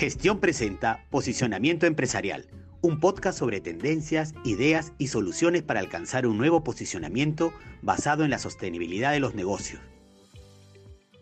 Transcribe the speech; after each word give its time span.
Gestión 0.00 0.40
presenta 0.40 1.04
Posicionamiento 1.10 1.84
Empresarial, 1.84 2.46
un 2.80 3.00
podcast 3.00 3.38
sobre 3.38 3.60
tendencias, 3.60 4.32
ideas 4.46 4.94
y 4.96 5.08
soluciones 5.08 5.62
para 5.62 5.80
alcanzar 5.80 6.26
un 6.26 6.38
nuevo 6.38 6.64
posicionamiento 6.64 7.52
basado 7.82 8.24
en 8.24 8.30
la 8.30 8.38
sostenibilidad 8.38 9.12
de 9.12 9.20
los 9.20 9.34
negocios. 9.34 9.82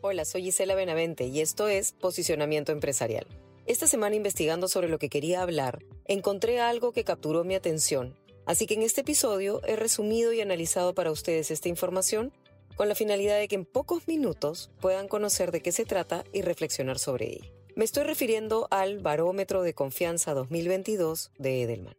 Hola, 0.00 0.24
soy 0.24 0.44
Gisela 0.44 0.76
Benavente 0.76 1.26
y 1.26 1.40
esto 1.40 1.66
es 1.66 1.90
Posicionamiento 1.90 2.70
Empresarial. 2.70 3.26
Esta 3.66 3.88
semana 3.88 4.14
investigando 4.14 4.68
sobre 4.68 4.88
lo 4.88 5.00
que 5.00 5.08
quería 5.08 5.42
hablar, 5.42 5.80
encontré 6.04 6.60
algo 6.60 6.92
que 6.92 7.02
capturó 7.02 7.42
mi 7.42 7.56
atención, 7.56 8.14
así 8.46 8.66
que 8.66 8.74
en 8.74 8.82
este 8.82 9.00
episodio 9.00 9.60
he 9.66 9.74
resumido 9.74 10.32
y 10.32 10.40
analizado 10.40 10.94
para 10.94 11.10
ustedes 11.10 11.50
esta 11.50 11.68
información 11.68 12.32
con 12.76 12.88
la 12.88 12.94
finalidad 12.94 13.40
de 13.40 13.48
que 13.48 13.56
en 13.56 13.64
pocos 13.64 14.06
minutos 14.06 14.70
puedan 14.80 15.08
conocer 15.08 15.50
de 15.50 15.62
qué 15.62 15.72
se 15.72 15.84
trata 15.84 16.22
y 16.32 16.42
reflexionar 16.42 17.00
sobre 17.00 17.26
ella. 17.26 17.57
Me 17.78 17.84
estoy 17.84 18.02
refiriendo 18.02 18.66
al 18.72 18.98
Barómetro 18.98 19.62
de 19.62 19.72
Confianza 19.72 20.34
2022 20.34 21.30
de 21.38 21.62
Edelman. 21.62 21.96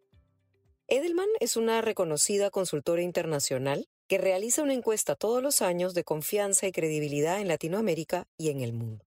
Edelman 0.90 1.30
es 1.40 1.56
una 1.56 1.82
reconocida 1.82 2.50
consultora 2.50 3.02
internacional 3.02 3.88
que 4.10 4.18
realiza 4.18 4.62
una 4.62 4.74
encuesta 4.74 5.16
todos 5.16 5.42
los 5.42 5.62
años 5.62 5.94
de 5.94 6.04
confianza 6.04 6.68
y 6.68 6.74
credibilidad 6.74 7.40
en 7.40 7.48
Latinoamérica 7.48 8.28
y 8.38 8.50
en 8.50 8.60
el 8.60 8.74
mundo. 8.74 9.06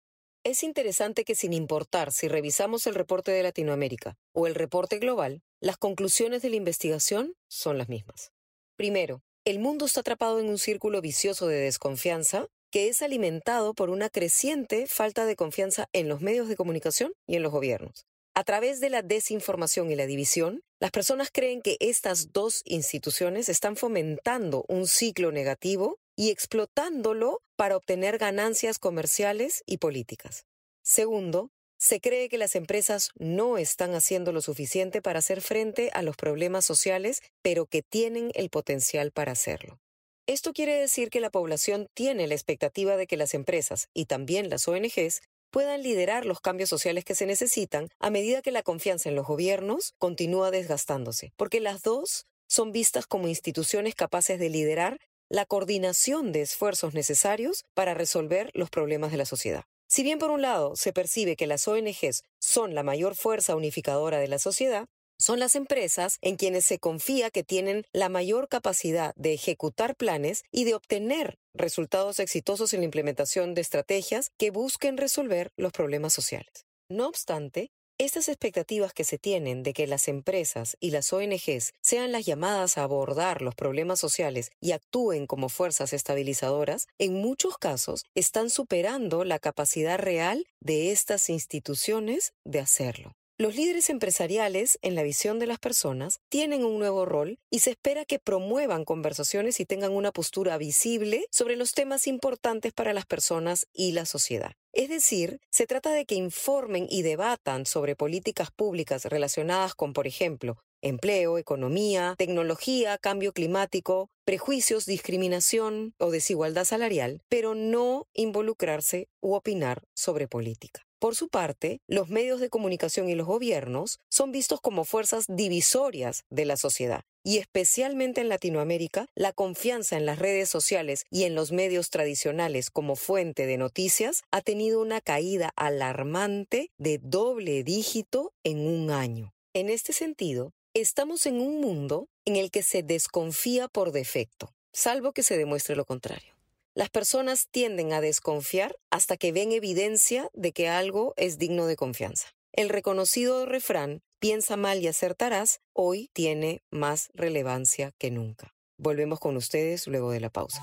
Es 0.44 0.62
interesante 0.62 1.24
que 1.24 1.34
sin 1.34 1.54
importar 1.54 2.12
si 2.12 2.28
revisamos 2.28 2.86
el 2.86 2.96
reporte 2.96 3.32
de 3.32 3.44
Latinoamérica 3.44 4.18
o 4.32 4.46
el 4.46 4.54
reporte 4.54 4.98
global, 4.98 5.40
las 5.60 5.78
conclusiones 5.78 6.42
de 6.42 6.50
la 6.50 6.56
investigación 6.56 7.32
son 7.48 7.78
las 7.78 7.88
mismas. 7.88 8.32
Primero, 8.76 9.22
el 9.46 9.58
mundo 9.58 9.86
está 9.86 10.00
atrapado 10.00 10.38
en 10.38 10.50
un 10.50 10.58
círculo 10.58 11.00
vicioso 11.00 11.46
de 11.46 11.60
desconfianza 11.60 12.46
que 12.70 12.88
es 12.88 13.02
alimentado 13.02 13.74
por 13.74 13.90
una 13.90 14.10
creciente 14.10 14.86
falta 14.86 15.26
de 15.26 15.36
confianza 15.36 15.88
en 15.92 16.08
los 16.08 16.20
medios 16.20 16.48
de 16.48 16.56
comunicación 16.56 17.12
y 17.26 17.36
en 17.36 17.42
los 17.42 17.52
gobiernos. 17.52 18.06
A 18.34 18.44
través 18.44 18.80
de 18.80 18.90
la 18.90 19.02
desinformación 19.02 19.90
y 19.90 19.96
la 19.96 20.06
división, 20.06 20.62
las 20.78 20.92
personas 20.92 21.30
creen 21.32 21.60
que 21.60 21.76
estas 21.80 22.32
dos 22.32 22.62
instituciones 22.64 23.48
están 23.48 23.74
fomentando 23.74 24.64
un 24.68 24.86
ciclo 24.86 25.32
negativo 25.32 25.98
y 26.14 26.30
explotándolo 26.30 27.42
para 27.56 27.76
obtener 27.76 28.18
ganancias 28.18 28.78
comerciales 28.78 29.64
y 29.66 29.78
políticas. 29.78 30.44
Segundo, 30.82 31.50
se 31.78 32.00
cree 32.00 32.28
que 32.28 32.38
las 32.38 32.54
empresas 32.54 33.10
no 33.16 33.58
están 33.58 33.94
haciendo 33.94 34.32
lo 34.32 34.40
suficiente 34.40 35.00
para 35.00 35.20
hacer 35.20 35.40
frente 35.40 35.90
a 35.92 36.02
los 36.02 36.16
problemas 36.16 36.64
sociales, 36.64 37.22
pero 37.42 37.66
que 37.66 37.82
tienen 37.82 38.30
el 38.34 38.50
potencial 38.50 39.10
para 39.12 39.32
hacerlo. 39.32 39.80
Esto 40.28 40.52
quiere 40.52 40.74
decir 40.74 41.08
que 41.08 41.20
la 41.20 41.30
población 41.30 41.88
tiene 41.94 42.26
la 42.26 42.34
expectativa 42.34 42.98
de 42.98 43.06
que 43.06 43.16
las 43.16 43.32
empresas 43.32 43.88
y 43.94 44.04
también 44.04 44.50
las 44.50 44.68
ONGs 44.68 45.22
puedan 45.50 45.82
liderar 45.82 46.26
los 46.26 46.42
cambios 46.42 46.68
sociales 46.68 47.06
que 47.06 47.14
se 47.14 47.24
necesitan 47.24 47.88
a 47.98 48.10
medida 48.10 48.42
que 48.42 48.52
la 48.52 48.62
confianza 48.62 49.08
en 49.08 49.14
los 49.14 49.26
gobiernos 49.26 49.94
continúa 49.96 50.50
desgastándose, 50.50 51.32
porque 51.38 51.60
las 51.60 51.80
dos 51.80 52.26
son 52.46 52.72
vistas 52.72 53.06
como 53.06 53.26
instituciones 53.26 53.94
capaces 53.94 54.38
de 54.38 54.50
liderar 54.50 54.98
la 55.30 55.46
coordinación 55.46 56.30
de 56.30 56.42
esfuerzos 56.42 56.92
necesarios 56.92 57.64
para 57.72 57.94
resolver 57.94 58.50
los 58.52 58.68
problemas 58.68 59.12
de 59.12 59.16
la 59.16 59.24
sociedad. 59.24 59.64
Si 59.88 60.02
bien 60.02 60.18
por 60.18 60.30
un 60.30 60.42
lado 60.42 60.76
se 60.76 60.92
percibe 60.92 61.36
que 61.36 61.46
las 61.46 61.66
ONGs 61.66 62.22
son 62.38 62.74
la 62.74 62.82
mayor 62.82 63.14
fuerza 63.14 63.56
unificadora 63.56 64.18
de 64.18 64.28
la 64.28 64.38
sociedad, 64.38 64.88
son 65.18 65.40
las 65.40 65.54
empresas 65.54 66.18
en 66.22 66.36
quienes 66.36 66.64
se 66.64 66.78
confía 66.78 67.30
que 67.30 67.44
tienen 67.44 67.84
la 67.92 68.08
mayor 68.08 68.48
capacidad 68.48 69.14
de 69.16 69.34
ejecutar 69.34 69.96
planes 69.96 70.44
y 70.50 70.64
de 70.64 70.74
obtener 70.74 71.38
resultados 71.54 72.20
exitosos 72.20 72.72
en 72.72 72.80
la 72.80 72.84
implementación 72.84 73.54
de 73.54 73.60
estrategias 73.60 74.30
que 74.38 74.50
busquen 74.50 74.96
resolver 74.96 75.52
los 75.56 75.72
problemas 75.72 76.12
sociales. 76.12 76.66
No 76.88 77.08
obstante, 77.08 77.70
estas 78.00 78.28
expectativas 78.28 78.92
que 78.92 79.02
se 79.02 79.18
tienen 79.18 79.64
de 79.64 79.72
que 79.72 79.88
las 79.88 80.06
empresas 80.06 80.76
y 80.78 80.92
las 80.92 81.12
ONGs 81.12 81.72
sean 81.82 82.12
las 82.12 82.24
llamadas 82.24 82.78
a 82.78 82.84
abordar 82.84 83.42
los 83.42 83.56
problemas 83.56 83.98
sociales 83.98 84.50
y 84.60 84.70
actúen 84.70 85.26
como 85.26 85.48
fuerzas 85.48 85.92
estabilizadoras, 85.92 86.86
en 86.98 87.14
muchos 87.14 87.58
casos 87.58 88.04
están 88.14 88.50
superando 88.50 89.24
la 89.24 89.40
capacidad 89.40 89.98
real 89.98 90.46
de 90.60 90.92
estas 90.92 91.28
instituciones 91.28 92.34
de 92.44 92.60
hacerlo. 92.60 93.17
Los 93.40 93.54
líderes 93.54 93.88
empresariales, 93.88 94.80
en 94.82 94.96
la 94.96 95.04
visión 95.04 95.38
de 95.38 95.46
las 95.46 95.60
personas, 95.60 96.18
tienen 96.28 96.64
un 96.64 96.80
nuevo 96.80 97.04
rol 97.04 97.38
y 97.50 97.60
se 97.60 97.70
espera 97.70 98.04
que 98.04 98.18
promuevan 98.18 98.84
conversaciones 98.84 99.60
y 99.60 99.64
tengan 99.64 99.92
una 99.92 100.10
postura 100.10 100.58
visible 100.58 101.24
sobre 101.30 101.54
los 101.54 101.72
temas 101.72 102.08
importantes 102.08 102.72
para 102.72 102.92
las 102.92 103.06
personas 103.06 103.68
y 103.72 103.92
la 103.92 104.06
sociedad. 104.06 104.54
Es 104.72 104.88
decir, 104.88 105.38
se 105.52 105.68
trata 105.68 105.92
de 105.92 106.04
que 106.04 106.16
informen 106.16 106.88
y 106.90 107.02
debatan 107.02 107.64
sobre 107.64 107.94
políticas 107.94 108.50
públicas 108.50 109.04
relacionadas 109.04 109.76
con, 109.76 109.92
por 109.92 110.08
ejemplo, 110.08 110.56
empleo, 110.82 111.38
economía, 111.38 112.16
tecnología, 112.18 112.98
cambio 112.98 113.32
climático, 113.32 114.10
prejuicios, 114.24 114.84
discriminación 114.84 115.94
o 115.98 116.10
desigualdad 116.10 116.64
salarial, 116.64 117.22
pero 117.28 117.54
no 117.54 118.08
involucrarse 118.14 119.06
u 119.20 119.34
opinar 119.34 119.84
sobre 119.94 120.26
política. 120.26 120.87
Por 120.98 121.14
su 121.14 121.28
parte, 121.28 121.80
los 121.86 122.08
medios 122.08 122.40
de 122.40 122.50
comunicación 122.50 123.08
y 123.08 123.14
los 123.14 123.26
gobiernos 123.26 124.00
son 124.10 124.32
vistos 124.32 124.60
como 124.60 124.84
fuerzas 124.84 125.26
divisorias 125.28 126.24
de 126.28 126.44
la 126.44 126.56
sociedad. 126.56 127.04
Y 127.22 127.38
especialmente 127.38 128.20
en 128.20 128.28
Latinoamérica, 128.28 129.06
la 129.14 129.32
confianza 129.32 129.96
en 129.96 130.06
las 130.06 130.18
redes 130.18 130.48
sociales 130.48 131.04
y 131.10 131.24
en 131.24 131.36
los 131.36 131.52
medios 131.52 131.90
tradicionales 131.90 132.70
como 132.70 132.96
fuente 132.96 133.46
de 133.46 133.58
noticias 133.58 134.22
ha 134.32 134.40
tenido 134.40 134.80
una 134.80 135.00
caída 135.00 135.52
alarmante 135.54 136.70
de 136.78 136.98
doble 136.98 137.62
dígito 137.62 138.32
en 138.42 138.66
un 138.66 138.90
año. 138.90 139.34
En 139.54 139.68
este 139.68 139.92
sentido, 139.92 140.52
estamos 140.74 141.26
en 141.26 141.40
un 141.40 141.60
mundo 141.60 142.08
en 142.24 142.36
el 142.36 142.50
que 142.50 142.62
se 142.62 142.82
desconfía 142.82 143.68
por 143.68 143.92
defecto, 143.92 144.52
salvo 144.72 145.12
que 145.12 145.22
se 145.22 145.36
demuestre 145.36 145.76
lo 145.76 145.84
contrario. 145.84 146.37
Las 146.78 146.90
personas 146.90 147.48
tienden 147.50 147.92
a 147.92 148.00
desconfiar 148.00 148.78
hasta 148.92 149.16
que 149.16 149.32
ven 149.32 149.50
evidencia 149.50 150.30
de 150.32 150.52
que 150.52 150.68
algo 150.68 151.12
es 151.16 151.36
digno 151.36 151.66
de 151.66 151.74
confianza. 151.74 152.28
El 152.52 152.68
reconocido 152.68 153.46
refrán, 153.46 154.00
piensa 154.20 154.56
mal 154.56 154.80
y 154.80 154.86
acertarás, 154.86 155.58
hoy 155.72 156.08
tiene 156.12 156.62
más 156.70 157.08
relevancia 157.14 157.90
que 157.98 158.12
nunca. 158.12 158.54
Volvemos 158.76 159.18
con 159.18 159.36
ustedes 159.36 159.88
luego 159.88 160.12
de 160.12 160.20
la 160.20 160.30
pausa. 160.30 160.62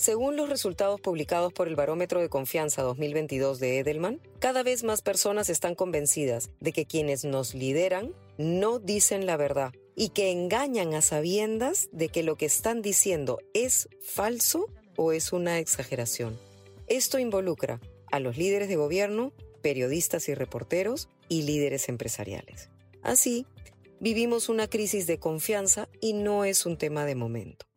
Según 0.00 0.34
los 0.34 0.48
resultados 0.48 0.98
publicados 0.98 1.52
por 1.52 1.68
el 1.68 1.76
Barómetro 1.76 2.22
de 2.22 2.30
Confianza 2.30 2.80
2022 2.80 3.60
de 3.60 3.80
Edelman, 3.80 4.18
cada 4.38 4.62
vez 4.62 4.82
más 4.82 5.02
personas 5.02 5.50
están 5.50 5.74
convencidas 5.74 6.48
de 6.58 6.72
que 6.72 6.86
quienes 6.86 7.26
nos 7.26 7.52
lideran 7.52 8.14
no 8.38 8.78
dicen 8.78 9.26
la 9.26 9.36
verdad 9.36 9.74
y 9.94 10.08
que 10.08 10.30
engañan 10.30 10.94
a 10.94 11.02
sabiendas 11.02 11.90
de 11.92 12.08
que 12.08 12.22
lo 12.22 12.36
que 12.36 12.46
están 12.46 12.80
diciendo 12.80 13.40
es 13.52 13.90
falso 14.00 14.68
o 14.96 15.12
es 15.12 15.34
una 15.34 15.58
exageración. 15.58 16.38
Esto 16.86 17.18
involucra 17.18 17.78
a 18.10 18.20
los 18.20 18.38
líderes 18.38 18.70
de 18.70 18.76
gobierno, 18.76 19.34
periodistas 19.60 20.30
y 20.30 20.34
reporteros 20.34 21.10
y 21.28 21.42
líderes 21.42 21.90
empresariales. 21.90 22.70
Así, 23.02 23.44
vivimos 24.00 24.48
una 24.48 24.66
crisis 24.66 25.06
de 25.06 25.18
confianza 25.18 25.90
y 26.00 26.14
no 26.14 26.46
es 26.46 26.64
un 26.64 26.78
tema 26.78 27.04
de 27.04 27.16
momento. 27.16 27.69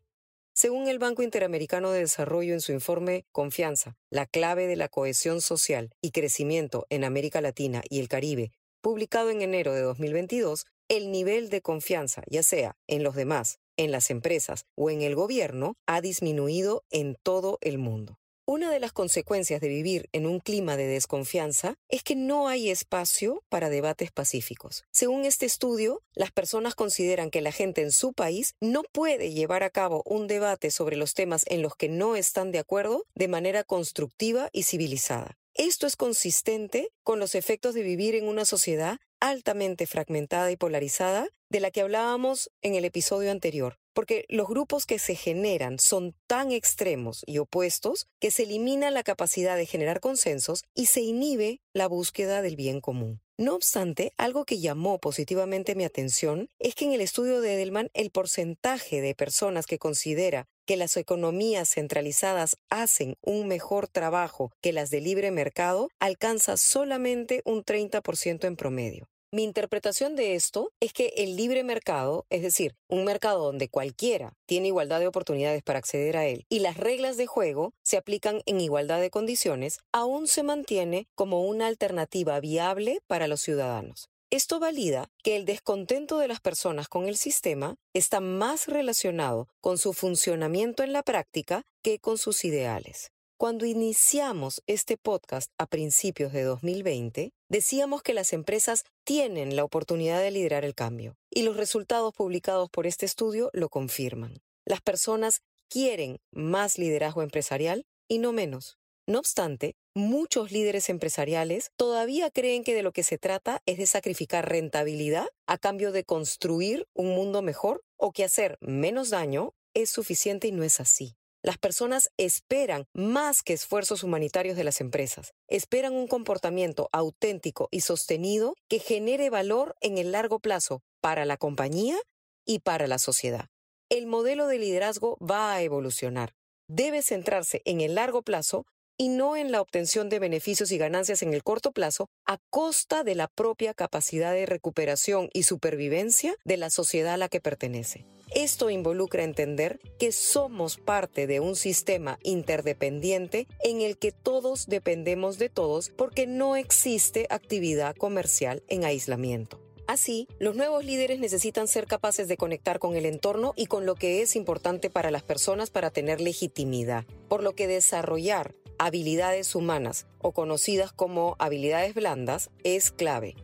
Según 0.55 0.87
el 0.87 0.99
Banco 0.99 1.23
Interamericano 1.23 1.89
de 1.89 2.01
Desarrollo 2.01 2.53
en 2.53 2.61
su 2.61 2.73
informe 2.73 3.25
Confianza, 3.31 3.97
la 4.11 4.27
clave 4.27 4.67
de 4.67 4.75
la 4.75 4.87
cohesión 4.87 5.41
social 5.41 5.89
y 5.99 6.11
crecimiento 6.11 6.85
en 6.91 7.03
América 7.03 7.41
Latina 7.41 7.81
y 7.89 7.99
el 7.99 8.07
Caribe, 8.07 8.51
publicado 8.79 9.31
en 9.31 9.41
enero 9.41 9.73
de 9.73 9.81
2022, 9.81 10.67
el 10.89 11.11
nivel 11.11 11.49
de 11.49 11.61
confianza, 11.61 12.21
ya 12.27 12.43
sea 12.43 12.77
en 12.85 13.01
los 13.01 13.15
demás, 13.15 13.57
en 13.77 13.91
las 13.91 14.11
empresas 14.11 14.67
o 14.75 14.91
en 14.91 15.01
el 15.01 15.15
gobierno, 15.15 15.75
ha 15.87 16.01
disminuido 16.01 16.83
en 16.91 17.17
todo 17.23 17.57
el 17.61 17.79
mundo. 17.79 18.19
Una 18.45 18.69
de 18.69 18.81
las 18.81 18.91
consecuencias 18.91 19.61
de 19.61 19.69
vivir 19.69 20.09
en 20.11 20.25
un 20.25 20.41
clima 20.41 20.75
de 20.75 20.85
desconfianza 20.85 21.75
es 21.87 22.03
que 22.03 22.17
no 22.17 22.49
hay 22.49 22.69
espacio 22.69 23.41
para 23.47 23.69
debates 23.69 24.11
pacíficos. 24.11 24.83
Según 24.91 25.23
este 25.23 25.45
estudio, 25.45 26.01
las 26.13 26.31
personas 26.31 26.75
consideran 26.75 27.29
que 27.29 27.39
la 27.39 27.53
gente 27.53 27.81
en 27.81 27.93
su 27.93 28.11
país 28.11 28.55
no 28.59 28.83
puede 28.91 29.31
llevar 29.31 29.63
a 29.63 29.69
cabo 29.69 30.03
un 30.05 30.27
debate 30.27 30.71
sobre 30.71 30.97
los 30.97 31.13
temas 31.13 31.43
en 31.47 31.61
los 31.61 31.77
que 31.77 31.87
no 31.87 32.17
están 32.17 32.51
de 32.51 32.59
acuerdo 32.59 33.05
de 33.15 33.29
manera 33.29 33.63
constructiva 33.63 34.49
y 34.51 34.63
civilizada. 34.63 35.37
Esto 35.53 35.87
es 35.87 35.95
consistente 35.95 36.89
con 37.03 37.19
los 37.19 37.35
efectos 37.35 37.73
de 37.73 37.83
vivir 37.83 38.13
en 38.13 38.27
una 38.27 38.43
sociedad 38.43 38.99
altamente 39.21 39.87
fragmentada 39.87 40.51
y 40.51 40.57
polarizada 40.57 41.29
de 41.47 41.61
la 41.61 41.71
que 41.71 41.79
hablábamos 41.79 42.51
en 42.61 42.75
el 42.75 42.83
episodio 42.83 43.31
anterior, 43.31 43.77
porque 43.93 44.25
los 44.29 44.47
grupos 44.47 44.85
que 44.85 44.99
se 44.99 45.15
generan 45.15 45.79
son 45.79 46.15
tan 46.27 46.51
extremos 46.51 47.23
y 47.25 47.37
opuestos 47.37 48.07
que 48.19 48.31
se 48.31 48.43
elimina 48.43 48.91
la 48.91 49.03
capacidad 49.03 49.55
de 49.55 49.65
generar 49.65 49.99
consensos 49.99 50.63
y 50.73 50.87
se 50.87 51.01
inhibe 51.01 51.61
la 51.73 51.87
búsqueda 51.87 52.41
del 52.41 52.55
bien 52.55 52.81
común. 52.81 53.21
No 53.37 53.55
obstante, 53.55 54.13
algo 54.17 54.45
que 54.45 54.59
llamó 54.59 54.99
positivamente 54.99 55.73
mi 55.73 55.83
atención 55.83 56.49
es 56.59 56.75
que 56.75 56.85
en 56.85 56.93
el 56.93 57.01
estudio 57.01 57.41
de 57.41 57.55
Edelman 57.55 57.89
el 57.93 58.11
porcentaje 58.11 59.01
de 59.01 59.15
personas 59.15 59.65
que 59.65 59.79
considera 59.79 60.45
que 60.65 60.77
las 60.77 60.95
economías 60.97 61.69
centralizadas 61.69 62.57
hacen 62.69 63.17
un 63.21 63.47
mejor 63.47 63.87
trabajo 63.87 64.51
que 64.61 64.71
las 64.71 64.91
de 64.91 65.01
libre 65.01 65.31
mercado 65.31 65.89
alcanza 65.99 66.57
solamente 66.57 67.41
un 67.43 67.63
30% 67.63 68.45
en 68.45 68.55
promedio. 68.55 69.09
Mi 69.33 69.41
interpretación 69.41 70.15
de 70.15 70.35
esto 70.35 70.71
es 70.79 70.93
que 70.93 71.11
el 71.17 71.35
libre 71.35 71.63
mercado, 71.63 72.27
es 72.29 72.43
decir, 72.43 72.75
un 72.87 73.03
mercado 73.03 73.43
donde 73.43 73.67
cualquiera 73.67 74.37
tiene 74.45 74.67
igualdad 74.67 74.99
de 74.99 75.07
oportunidades 75.07 75.63
para 75.63 75.79
acceder 75.79 76.17
a 76.17 76.27
él 76.27 76.45
y 76.49 76.59
las 76.59 76.77
reglas 76.77 77.17
de 77.17 77.25
juego 77.25 77.73
se 77.81 77.97
aplican 77.97 78.43
en 78.45 78.61
igualdad 78.61 79.01
de 79.01 79.09
condiciones, 79.09 79.79
aún 79.91 80.27
se 80.27 80.43
mantiene 80.43 81.07
como 81.15 81.41
una 81.47 81.65
alternativa 81.65 82.39
viable 82.41 82.99
para 83.07 83.27
los 83.27 83.41
ciudadanos. 83.41 84.07
Esto 84.29 84.59
valida 84.59 85.09
que 85.23 85.35
el 85.35 85.45
descontento 85.45 86.19
de 86.19 86.27
las 86.27 86.39
personas 86.39 86.87
con 86.87 87.07
el 87.07 87.17
sistema 87.17 87.77
está 87.95 88.19
más 88.19 88.67
relacionado 88.67 89.47
con 89.61 89.79
su 89.79 89.93
funcionamiento 89.93 90.83
en 90.83 90.93
la 90.93 91.01
práctica 91.01 91.63
que 91.81 91.97
con 91.97 92.19
sus 92.19 92.45
ideales. 92.45 93.09
Cuando 93.37 93.65
iniciamos 93.65 94.61
este 94.67 94.95
podcast 94.95 95.51
a 95.57 95.65
principios 95.65 96.31
de 96.31 96.43
2020, 96.43 97.33
decíamos 97.49 98.01
que 98.03 98.13
las 98.13 98.31
empresas 98.31 98.85
tienen 99.03 99.55
la 99.55 99.63
oportunidad 99.63 100.21
de 100.21 100.31
liderar 100.31 100.63
el 100.63 100.75
cambio, 100.75 101.17
y 101.29 101.41
los 101.41 101.57
resultados 101.57 102.13
publicados 102.13 102.69
por 102.69 102.87
este 102.87 103.05
estudio 103.05 103.49
lo 103.51 103.69
confirman. 103.69 104.41
Las 104.65 104.81
personas 104.81 105.41
quieren 105.67 106.19
más 106.31 106.77
liderazgo 106.77 107.21
empresarial 107.21 107.85
y 108.07 108.19
no 108.19 108.31
menos. 108.31 108.77
No 109.07 109.19
obstante, 109.19 109.75
muchos 109.93 110.51
líderes 110.51 110.87
empresariales 110.87 111.71
todavía 111.75 112.29
creen 112.29 112.63
que 112.63 112.75
de 112.75 112.83
lo 112.83 112.93
que 112.93 113.03
se 113.03 113.17
trata 113.17 113.61
es 113.65 113.77
de 113.77 113.87
sacrificar 113.87 114.47
rentabilidad 114.47 115.27
a 115.47 115.57
cambio 115.57 115.91
de 115.91 116.05
construir 116.05 116.87
un 116.93 117.09
mundo 117.09 117.41
mejor 117.41 117.83
o 117.97 118.13
que 118.13 118.23
hacer 118.23 118.57
menos 118.61 119.09
daño 119.09 119.53
es 119.73 119.89
suficiente 119.89 120.47
y 120.47 120.53
no 120.53 120.63
es 120.63 120.79
así. 120.79 121.17
Las 121.43 121.57
personas 121.57 122.09
esperan 122.15 122.85
más 122.93 123.43
que 123.43 123.51
esfuerzos 123.51 124.01
humanitarios 124.03 124.55
de 124.55 124.63
las 124.63 124.79
empresas. 124.79 125.33
Esperan 125.49 125.93
un 125.93 126.07
comportamiento 126.07 126.87
auténtico 126.93 127.67
y 127.69 127.81
sostenido 127.81 128.55
que 128.69 128.79
genere 128.79 129.29
valor 129.29 129.75
en 129.81 129.97
el 129.97 130.13
largo 130.13 130.39
plazo 130.39 130.83
para 131.01 131.25
la 131.25 131.35
compañía 131.35 131.97
y 132.45 132.59
para 132.59 132.87
la 132.87 132.97
sociedad. 132.97 133.49
El 133.89 134.07
modelo 134.07 134.47
de 134.47 134.57
liderazgo 134.57 135.17
va 135.17 135.53
a 135.53 135.61
evolucionar. 135.61 136.33
Debe 136.69 137.01
centrarse 137.01 137.61
en 137.65 137.81
el 137.81 137.95
largo 137.95 138.21
plazo 138.21 138.65
y 138.97 139.09
no 139.09 139.35
en 139.35 139.51
la 139.51 139.59
obtención 139.59 140.07
de 140.07 140.19
beneficios 140.19 140.71
y 140.71 140.77
ganancias 140.77 141.23
en 141.23 141.33
el 141.33 141.43
corto 141.43 141.73
plazo 141.73 142.07
a 142.25 142.37
costa 142.51 143.03
de 143.03 143.15
la 143.15 143.27
propia 143.27 143.73
capacidad 143.73 144.31
de 144.31 144.45
recuperación 144.45 145.29
y 145.33 145.43
supervivencia 145.43 146.37
de 146.45 146.55
la 146.55 146.69
sociedad 146.69 147.15
a 147.15 147.17
la 147.17 147.27
que 147.27 147.41
pertenece. 147.41 148.05
Esto 148.35 148.71
involucra 148.71 149.23
entender 149.23 149.79
que 149.99 150.11
somos 150.11 150.77
parte 150.77 151.27
de 151.27 151.39
un 151.39 151.55
sistema 151.55 152.17
interdependiente 152.23 153.47
en 153.63 153.81
el 153.81 153.99
que 153.99 154.11
todos 154.11 154.65
dependemos 154.65 155.37
de 155.37 155.49
todos 155.49 155.91
porque 155.95 156.25
no 156.25 156.55
existe 156.55 157.27
actividad 157.29 157.95
comercial 157.95 158.63
en 158.69 158.85
aislamiento. 158.85 159.61
Así, 159.85 160.27
los 160.39 160.55
nuevos 160.55 160.83
líderes 160.83 161.19
necesitan 161.19 161.67
ser 161.67 161.85
capaces 161.85 162.27
de 162.27 162.37
conectar 162.37 162.79
con 162.79 162.95
el 162.95 163.05
entorno 163.05 163.53
y 163.55 163.67
con 163.67 163.85
lo 163.85 163.93
que 163.93 164.23
es 164.23 164.35
importante 164.35 164.89
para 164.89 165.11
las 165.11 165.21
personas 165.21 165.69
para 165.69 165.91
tener 165.91 166.19
legitimidad, 166.19 167.05
por 167.27 167.43
lo 167.43 167.53
que 167.53 167.67
desarrollar 167.67 168.55
habilidades 168.79 169.53
humanas 169.53 170.07
o 170.17 170.31
conocidas 170.31 170.91
como 170.91 171.35
habilidades 171.37 171.93
blandas 171.93 172.49
es 172.63 172.89
clave. 172.89 173.35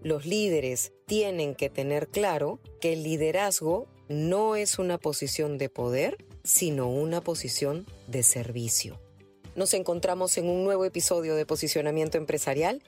Los 0.00 0.24
líderes 0.24 0.92
tienen 1.06 1.54
que 1.54 1.68
tener 1.68 2.08
claro 2.08 2.60
que 2.80 2.94
el 2.94 3.02
liderazgo 3.02 3.88
no 4.08 4.56
es 4.56 4.78
una 4.78 4.98
posición 4.98 5.58
de 5.58 5.68
poder, 5.68 6.24
sino 6.44 6.88
una 6.88 7.20
posición 7.20 7.86
de 8.06 8.22
servicio. 8.22 9.00
Nos 9.54 9.74
encontramos 9.74 10.38
en 10.38 10.48
un 10.48 10.64
nuevo 10.64 10.84
episodio 10.84 11.34
de 11.34 11.44
Posicionamiento 11.44 12.16
Empresarial, 12.16 12.82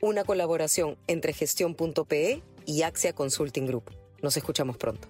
una 0.00 0.24
colaboración 0.24 0.96
entre 1.06 1.32
gestión.pe 1.32 2.42
y 2.66 2.82
Axia 2.82 3.14
Consulting 3.14 3.66
Group. 3.66 3.90
Nos 4.22 4.36
escuchamos 4.36 4.76
pronto. 4.76 5.08